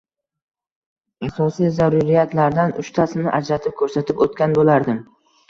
[1.27, 5.01] asosiy «zaruriyat»lardan uchtasini ajratib ko‘rsatib o‘tgan bo‘lardim.